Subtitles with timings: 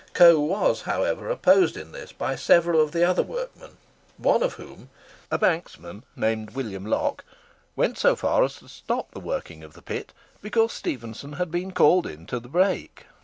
[0.15, 4.89] Coe was, however, opposed in this by several of the other workmen—one of whom,
[5.29, 7.23] a banksman named William Locke,
[7.75, 10.11] went so far as to stop the working of the pit
[10.41, 13.05] because Stephenson had been called in to the brake.